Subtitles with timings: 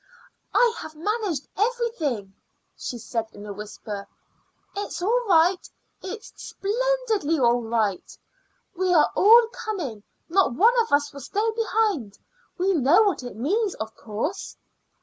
[0.51, 2.33] "I have managed everything,"
[2.75, 4.07] she said in a whisper.
[4.75, 5.69] "It's all right;
[6.01, 8.17] it's splendidly right.
[8.75, 12.17] We are all coming; not one of us will stay behind.
[12.57, 14.57] We know what it means, of course."